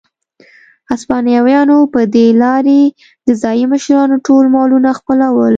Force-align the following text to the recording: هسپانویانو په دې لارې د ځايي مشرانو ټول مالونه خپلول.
هسپانویانو 0.91 1.77
په 1.93 2.01
دې 2.15 2.27
لارې 2.43 2.81
د 3.25 3.27
ځايي 3.41 3.65
مشرانو 3.73 4.15
ټول 4.25 4.43
مالونه 4.55 4.89
خپلول. 4.99 5.49